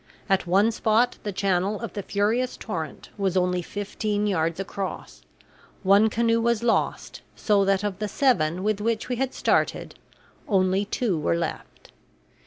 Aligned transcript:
At 0.27 0.47
one 0.47 0.71
spot 0.71 1.19
the 1.21 1.31
channel 1.31 1.79
of 1.79 1.93
the 1.93 2.01
furious 2.01 2.57
torrent 2.57 3.09
was 3.19 3.37
only 3.37 3.61
fifteen 3.61 4.25
yards 4.25 4.59
across. 4.59 5.21
One 5.83 6.09
canoe 6.09 6.41
was 6.41 6.63
lost, 6.63 7.21
so 7.35 7.63
that 7.65 7.83
of 7.83 7.99
the 7.99 8.07
seven 8.07 8.63
with 8.63 8.81
which 8.81 9.09
we 9.09 9.17
had 9.17 9.35
started 9.35 9.93
only 10.47 10.85
two 10.85 11.19
were 11.19 11.37
left. 11.37 11.91